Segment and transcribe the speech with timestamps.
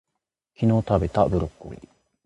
[0.59, 1.87] 昨日たべたブロッコリー